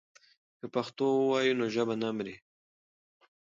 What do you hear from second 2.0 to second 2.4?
نه مري.